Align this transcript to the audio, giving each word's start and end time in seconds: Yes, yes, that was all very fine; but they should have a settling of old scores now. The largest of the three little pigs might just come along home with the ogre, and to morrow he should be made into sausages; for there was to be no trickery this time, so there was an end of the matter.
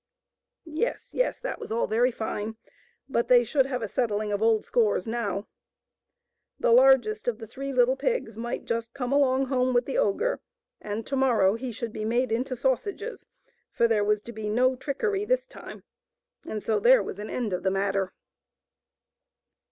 Yes, 0.65 1.09
yes, 1.13 1.37
that 1.41 1.59
was 1.59 1.71
all 1.71 1.85
very 1.85 2.09
fine; 2.09 2.55
but 3.07 3.27
they 3.27 3.43
should 3.43 3.67
have 3.67 3.83
a 3.83 3.87
settling 3.87 4.31
of 4.31 4.41
old 4.41 4.65
scores 4.65 5.05
now. 5.05 5.45
The 6.59 6.71
largest 6.71 7.27
of 7.27 7.37
the 7.37 7.45
three 7.45 7.71
little 7.71 7.95
pigs 7.95 8.35
might 8.35 8.65
just 8.65 8.95
come 8.95 9.11
along 9.13 9.45
home 9.45 9.75
with 9.75 9.85
the 9.85 9.99
ogre, 9.99 10.41
and 10.81 11.05
to 11.05 11.15
morrow 11.15 11.53
he 11.53 11.71
should 11.71 11.93
be 11.93 12.03
made 12.03 12.31
into 12.31 12.55
sausages; 12.55 13.27
for 13.71 13.87
there 13.87 14.03
was 14.03 14.21
to 14.21 14.31
be 14.31 14.49
no 14.49 14.75
trickery 14.75 15.23
this 15.23 15.45
time, 15.45 15.83
so 16.57 16.79
there 16.79 17.03
was 17.03 17.19
an 17.19 17.29
end 17.29 17.53
of 17.53 17.61
the 17.61 17.69
matter. 17.69 18.11